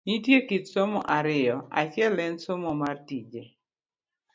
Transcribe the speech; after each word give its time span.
Nitie 0.07 0.37
kit 0.47 0.65
somo 0.73 0.99
ariyo, 1.17 1.57
achiel 1.81 2.15
en 2.25 2.35
somo 2.45 2.71
mar 2.81 2.95
tije 3.07 3.43